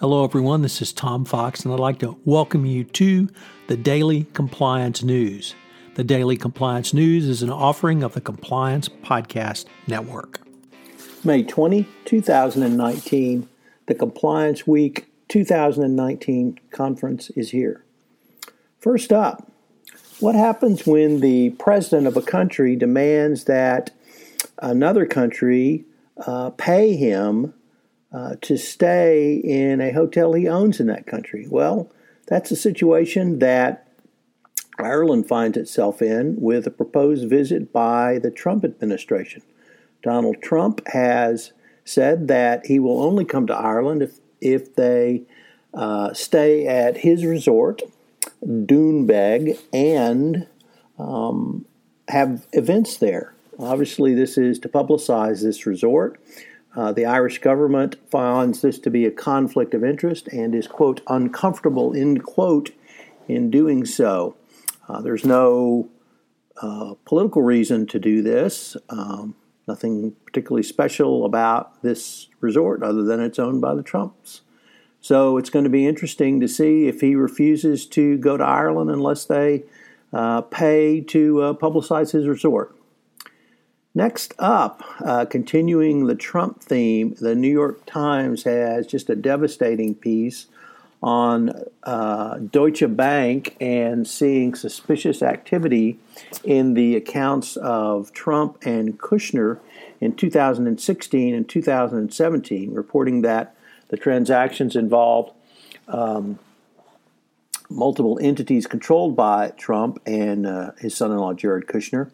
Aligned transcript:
Hello, 0.00 0.24
everyone. 0.24 0.62
This 0.62 0.82
is 0.82 0.92
Tom 0.92 1.24
Fox, 1.24 1.64
and 1.64 1.72
I'd 1.72 1.78
like 1.78 2.00
to 2.00 2.18
welcome 2.24 2.66
you 2.66 2.82
to 2.82 3.28
the 3.68 3.76
Daily 3.76 4.24
Compliance 4.32 5.04
News. 5.04 5.54
The 5.94 6.02
Daily 6.02 6.36
Compliance 6.36 6.92
News 6.92 7.28
is 7.28 7.42
an 7.42 7.50
offering 7.50 8.02
of 8.02 8.12
the 8.12 8.20
Compliance 8.20 8.88
Podcast 8.88 9.66
Network. 9.86 10.40
May 11.22 11.44
20, 11.44 11.86
2019, 12.06 13.48
the 13.86 13.94
Compliance 13.94 14.66
Week 14.66 15.06
2019 15.28 16.58
conference 16.72 17.30
is 17.30 17.50
here. 17.50 17.84
First 18.80 19.12
up, 19.12 19.48
what 20.18 20.34
happens 20.34 20.88
when 20.88 21.20
the 21.20 21.50
president 21.50 22.08
of 22.08 22.16
a 22.16 22.22
country 22.22 22.74
demands 22.74 23.44
that 23.44 23.92
another 24.58 25.06
country 25.06 25.84
uh, 26.26 26.50
pay 26.50 26.96
him 26.96 27.54
uh, 28.14 28.36
to 28.42 28.56
stay 28.56 29.34
in 29.34 29.80
a 29.80 29.92
hotel 29.92 30.32
he 30.34 30.46
owns 30.46 30.78
in 30.78 30.86
that 30.86 31.06
country? 31.06 31.46
Well, 31.48 31.90
that's 32.26 32.50
a 32.50 32.56
situation 32.56 33.40
that 33.40 33.88
Ireland 34.78 35.26
finds 35.26 35.56
itself 35.56 36.00
in 36.00 36.40
with 36.40 36.66
a 36.66 36.70
proposed 36.70 37.28
visit 37.28 37.72
by 37.72 38.18
the 38.18 38.30
Trump 38.30 38.64
administration. 38.64 39.42
Donald 40.02 40.40
Trump 40.42 40.80
has 40.88 41.52
said 41.84 42.28
that 42.28 42.66
he 42.66 42.78
will 42.78 43.02
only 43.02 43.24
come 43.24 43.46
to 43.46 43.54
Ireland 43.54 44.02
if, 44.02 44.18
if 44.40 44.74
they 44.74 45.22
uh, 45.72 46.12
stay 46.14 46.66
at 46.66 46.98
his 46.98 47.24
resort, 47.24 47.82
Doonbeg, 48.44 49.58
and 49.72 50.46
um, 50.98 51.66
have 52.08 52.46
events 52.52 52.96
there. 52.98 53.34
Obviously, 53.58 54.14
this 54.14 54.36
is 54.36 54.58
to 54.60 54.68
publicize 54.68 55.42
this 55.42 55.66
resort. 55.66 56.20
Uh, 56.76 56.92
the 56.92 57.06
Irish 57.06 57.38
government 57.38 57.96
finds 58.10 58.60
this 58.60 58.78
to 58.80 58.90
be 58.90 59.06
a 59.06 59.10
conflict 59.10 59.74
of 59.74 59.84
interest 59.84 60.28
and 60.28 60.54
is, 60.54 60.66
quote, 60.66 61.00
uncomfortable, 61.06 61.94
end 61.94 62.24
quote, 62.24 62.70
in 63.28 63.50
doing 63.50 63.84
so. 63.84 64.36
Uh, 64.88 65.00
there's 65.00 65.24
no 65.24 65.88
uh, 66.60 66.94
political 67.04 67.42
reason 67.42 67.86
to 67.86 67.98
do 67.98 68.22
this. 68.22 68.76
Um, 68.88 69.34
nothing 69.66 70.14
particularly 70.26 70.62
special 70.62 71.24
about 71.24 71.82
this 71.82 72.28
resort 72.40 72.82
other 72.82 73.02
than 73.02 73.20
it's 73.20 73.38
owned 73.38 73.60
by 73.60 73.74
the 73.74 73.82
Trumps. 73.82 74.42
So 75.00 75.36
it's 75.36 75.50
going 75.50 75.64
to 75.64 75.70
be 75.70 75.86
interesting 75.86 76.40
to 76.40 76.48
see 76.48 76.88
if 76.88 77.00
he 77.00 77.14
refuses 77.14 77.86
to 77.88 78.16
go 78.18 78.36
to 78.36 78.44
Ireland 78.44 78.90
unless 78.90 79.26
they 79.26 79.64
uh, 80.12 80.42
pay 80.42 81.00
to 81.02 81.42
uh, 81.42 81.52
publicize 81.54 82.12
his 82.12 82.26
resort. 82.26 82.74
Next 83.96 84.34
up, 84.40 84.82
uh, 85.04 85.24
continuing 85.24 86.06
the 86.06 86.16
Trump 86.16 86.60
theme, 86.60 87.14
the 87.20 87.36
New 87.36 87.50
York 87.50 87.86
Times 87.86 88.42
has 88.42 88.88
just 88.88 89.08
a 89.08 89.14
devastating 89.14 89.94
piece 89.94 90.46
on 91.00 91.52
uh, 91.84 92.38
Deutsche 92.38 92.84
Bank 92.88 93.56
and 93.60 94.04
seeing 94.04 94.56
suspicious 94.56 95.22
activity 95.22 96.00
in 96.42 96.74
the 96.74 96.96
accounts 96.96 97.56
of 97.56 98.12
Trump 98.12 98.58
and 98.64 98.98
Kushner 98.98 99.60
in 100.00 100.16
2016 100.16 101.32
and 101.32 101.48
2017, 101.48 102.74
reporting 102.74 103.22
that 103.22 103.54
the 103.90 103.96
transactions 103.96 104.74
involved 104.74 105.32
um, 105.86 106.40
multiple 107.70 108.18
entities 108.20 108.66
controlled 108.66 109.14
by 109.14 109.50
Trump 109.50 110.00
and 110.04 110.48
uh, 110.48 110.72
his 110.80 110.96
son 110.96 111.12
in 111.12 111.18
law, 111.18 111.32
Jared 111.32 111.68
Kushner 111.68 112.10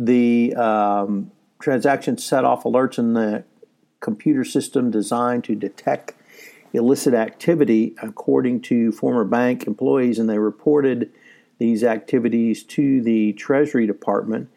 the 0.00 0.54
um, 0.54 1.30
transaction 1.60 2.16
set 2.16 2.42
off 2.42 2.64
alerts 2.64 2.98
in 2.98 3.12
the 3.12 3.44
computer 4.00 4.44
system 4.44 4.90
designed 4.90 5.44
to 5.44 5.54
detect 5.54 6.14
illicit 6.72 7.12
activity, 7.12 7.94
according 8.02 8.62
to 8.62 8.92
former 8.92 9.24
bank 9.24 9.66
employees, 9.66 10.18
and 10.18 10.28
they 10.28 10.38
reported 10.38 11.12
these 11.58 11.84
activities 11.84 12.62
to 12.62 13.02
the 13.02 13.34
Treasury 13.34 13.86
Department 13.86 14.48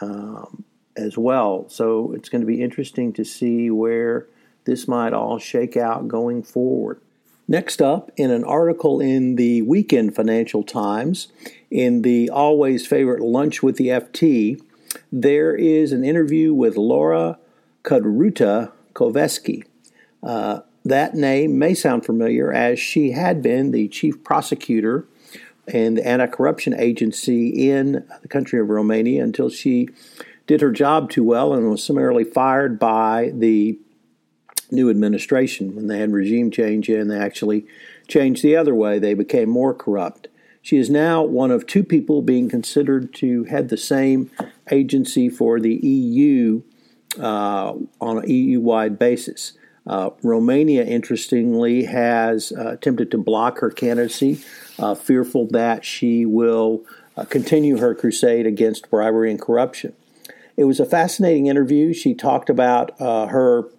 um, 0.00 0.64
as 0.96 1.18
well. 1.18 1.66
So 1.68 2.12
it's 2.12 2.30
going 2.30 2.40
to 2.40 2.46
be 2.46 2.62
interesting 2.62 3.12
to 3.14 3.24
see 3.24 3.70
where 3.70 4.26
this 4.64 4.88
might 4.88 5.12
all 5.12 5.38
shake 5.38 5.76
out 5.76 6.08
going 6.08 6.42
forward. 6.42 7.02
Next 7.46 7.82
up, 7.82 8.10
in 8.16 8.30
an 8.30 8.44
article 8.44 9.00
in 9.00 9.36
the 9.36 9.60
Weekend 9.62 10.16
Financial 10.16 10.62
Times, 10.62 11.28
in 11.70 12.00
the 12.00 12.30
always 12.30 12.86
favorite 12.86 13.20
Lunch 13.20 13.62
with 13.62 13.76
the 13.76 13.88
FT, 13.88 14.60
there 15.12 15.54
is 15.54 15.92
an 15.92 16.04
interview 16.04 16.52
with 16.52 16.76
Laura 16.76 17.38
Codruța 17.84 18.72
Koveski. 18.94 19.64
Uh, 20.22 20.60
that 20.84 21.14
name 21.14 21.58
may 21.58 21.74
sound 21.74 22.06
familiar 22.06 22.52
as 22.52 22.78
she 22.78 23.12
had 23.12 23.42
been 23.42 23.70
the 23.70 23.88
chief 23.88 24.22
prosecutor 24.22 25.06
and 25.66 25.96
the 25.96 26.06
anti 26.06 26.26
corruption 26.26 26.74
agency 26.78 27.70
in 27.70 28.06
the 28.22 28.28
country 28.28 28.60
of 28.60 28.68
Romania 28.68 29.22
until 29.22 29.48
she 29.48 29.88
did 30.46 30.60
her 30.60 30.70
job 30.70 31.10
too 31.10 31.24
well 31.24 31.52
and 31.52 31.68
was 31.68 31.82
summarily 31.82 32.24
fired 32.24 32.78
by 32.78 33.32
the 33.34 33.78
new 34.70 34.90
administration. 34.90 35.74
When 35.74 35.88
they 35.88 35.98
had 35.98 36.12
regime 36.12 36.50
change 36.50 36.88
in, 36.88 37.08
they 37.08 37.18
actually 37.18 37.66
changed 38.08 38.42
the 38.42 38.56
other 38.56 38.74
way. 38.74 38.98
They 38.98 39.14
became 39.14 39.48
more 39.48 39.74
corrupt. 39.74 40.28
She 40.66 40.78
is 40.78 40.90
now 40.90 41.22
one 41.22 41.52
of 41.52 41.64
two 41.68 41.84
people 41.84 42.22
being 42.22 42.48
considered 42.48 43.14
to 43.14 43.44
head 43.44 43.68
the 43.68 43.76
same 43.76 44.32
agency 44.68 45.28
for 45.28 45.60
the 45.60 45.76
EU 45.76 46.62
uh, 47.20 47.74
on 48.00 48.18
an 48.18 48.28
EU 48.28 48.58
wide 48.58 48.98
basis. 48.98 49.52
Uh, 49.86 50.10
Romania, 50.24 50.84
interestingly, 50.84 51.84
has 51.84 52.50
uh, 52.50 52.70
attempted 52.70 53.12
to 53.12 53.16
block 53.18 53.60
her 53.60 53.70
candidacy, 53.70 54.40
uh, 54.80 54.96
fearful 54.96 55.46
that 55.52 55.84
she 55.84 56.26
will 56.26 56.84
uh, 57.16 57.24
continue 57.24 57.78
her 57.78 57.94
crusade 57.94 58.44
against 58.44 58.90
bribery 58.90 59.30
and 59.30 59.40
corruption. 59.40 59.92
It 60.56 60.64
was 60.64 60.80
a 60.80 60.84
fascinating 60.84 61.46
interview. 61.46 61.92
She 61.92 62.12
talked 62.12 62.50
about 62.50 63.00
uh, 63.00 63.26
her 63.26 63.70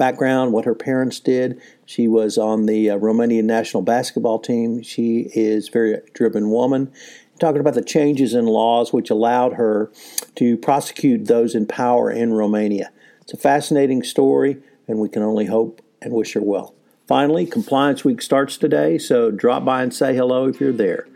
background, 0.00 0.52
what 0.52 0.64
her 0.64 0.74
parents 0.74 1.20
did. 1.20 1.60
She 1.84 2.08
was 2.08 2.38
on 2.38 2.64
the 2.64 2.88
uh, 2.88 2.98
Romanian 2.98 3.44
national 3.44 3.82
basketball 3.82 4.38
team. 4.38 4.82
She 4.82 5.30
is 5.34 5.68
a 5.68 5.70
very 5.70 5.98
driven 6.14 6.50
woman. 6.50 6.90
Talking 7.38 7.60
about 7.60 7.74
the 7.74 7.84
changes 7.84 8.34
in 8.34 8.46
laws 8.46 8.94
which 8.94 9.10
allowed 9.10 9.52
her 9.52 9.92
to 10.36 10.56
prosecute 10.56 11.26
those 11.26 11.54
in 11.54 11.66
power 11.66 12.10
in 12.10 12.32
Romania. 12.32 12.90
It's 13.20 13.34
a 13.34 13.36
fascinating 13.36 14.02
story, 14.02 14.56
and 14.88 14.98
we 14.98 15.10
can 15.10 15.22
only 15.22 15.44
hope 15.44 15.82
and 16.00 16.14
wish 16.14 16.32
her 16.32 16.40
well. 16.40 16.74
Finally, 17.06 17.44
Compliance 17.44 18.02
Week 18.02 18.22
starts 18.22 18.56
today, 18.56 18.96
so 18.96 19.30
drop 19.30 19.66
by 19.66 19.82
and 19.82 19.92
say 19.92 20.14
hello 20.14 20.46
if 20.46 20.60
you're 20.60 20.72
there. 20.72 21.06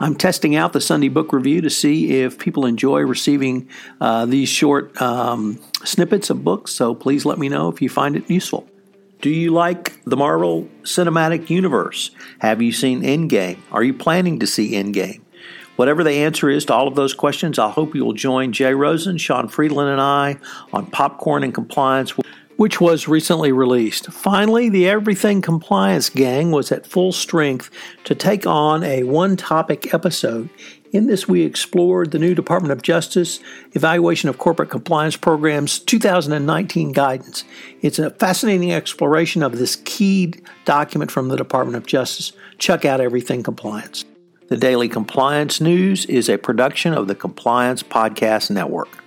I'm 0.00 0.16
testing 0.16 0.56
out 0.56 0.72
the 0.72 0.80
Sunday 0.80 1.08
Book 1.08 1.32
Review 1.32 1.60
to 1.60 1.70
see 1.70 2.22
if 2.22 2.38
people 2.38 2.66
enjoy 2.66 3.00
receiving 3.00 3.68
uh, 4.00 4.26
these 4.26 4.48
short 4.48 5.00
um, 5.00 5.60
snippets 5.84 6.30
of 6.30 6.42
books, 6.42 6.72
so 6.72 6.94
please 6.94 7.24
let 7.24 7.38
me 7.38 7.48
know 7.48 7.68
if 7.68 7.80
you 7.80 7.88
find 7.88 8.16
it 8.16 8.28
useful. 8.28 8.68
Do 9.20 9.30
you 9.30 9.52
like 9.52 10.02
the 10.04 10.16
Marvel 10.16 10.68
Cinematic 10.82 11.48
Universe? 11.48 12.10
Have 12.40 12.60
you 12.60 12.72
seen 12.72 13.02
Endgame? 13.02 13.58
Are 13.70 13.84
you 13.84 13.94
planning 13.94 14.40
to 14.40 14.46
see 14.46 14.72
Endgame? 14.72 15.20
Whatever 15.76 16.04
the 16.04 16.10
answer 16.10 16.50
is 16.50 16.64
to 16.66 16.74
all 16.74 16.86
of 16.86 16.96
those 16.96 17.14
questions, 17.14 17.58
I 17.58 17.70
hope 17.70 17.94
you 17.94 18.04
will 18.04 18.12
join 18.12 18.52
Jay 18.52 18.74
Rosen, 18.74 19.16
Sean 19.18 19.48
Friedland, 19.48 19.90
and 19.90 20.00
I 20.00 20.38
on 20.72 20.86
Popcorn 20.86 21.44
and 21.44 21.54
Compliance 21.54 22.14
which 22.62 22.80
was 22.80 23.08
recently 23.08 23.50
released. 23.50 24.06
Finally, 24.12 24.68
the 24.68 24.88
Everything 24.88 25.42
Compliance 25.42 26.08
Gang 26.08 26.52
was 26.52 26.70
at 26.70 26.86
full 26.86 27.10
strength 27.10 27.68
to 28.04 28.14
take 28.14 28.46
on 28.46 28.84
a 28.84 29.02
one 29.02 29.36
topic 29.36 29.92
episode. 29.92 30.48
In 30.92 31.08
this, 31.08 31.26
we 31.26 31.42
explored 31.42 32.12
the 32.12 32.20
new 32.20 32.36
Department 32.36 32.70
of 32.70 32.80
Justice 32.82 33.40
Evaluation 33.72 34.28
of 34.28 34.38
Corporate 34.38 34.70
Compliance 34.70 35.16
Programs 35.16 35.80
2019 35.80 36.92
guidance. 36.92 37.42
It's 37.80 37.98
a 37.98 38.10
fascinating 38.10 38.70
exploration 38.70 39.42
of 39.42 39.58
this 39.58 39.74
key 39.84 40.32
document 40.64 41.10
from 41.10 41.30
the 41.30 41.36
Department 41.36 41.76
of 41.76 41.86
Justice. 41.86 42.32
Check 42.58 42.84
out 42.84 43.00
Everything 43.00 43.42
Compliance. 43.42 44.04
The 44.46 44.56
Daily 44.56 44.88
Compliance 44.88 45.60
News 45.60 46.04
is 46.04 46.28
a 46.28 46.38
production 46.38 46.94
of 46.94 47.08
the 47.08 47.16
Compliance 47.16 47.82
Podcast 47.82 48.52
Network. 48.52 49.01